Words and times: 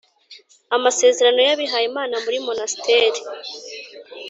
Amasezerano 0.75 1.39
y’ 1.47 1.51
abihaye 1.55 1.85
Imana 1.91 2.15
muri 2.23 2.37
Monasteri 2.45 3.19